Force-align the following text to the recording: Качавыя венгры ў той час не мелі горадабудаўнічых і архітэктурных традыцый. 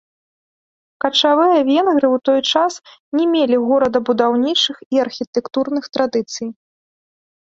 Качавыя 1.03 1.57
венгры 1.67 2.07
ў 2.07 2.17
той 2.27 2.39
час 2.53 2.73
не 3.19 3.25
мелі 3.33 3.59
горадабудаўнічых 3.67 4.77
і 4.97 5.03
архітэктурных 5.05 5.83
традыцый. 5.99 6.47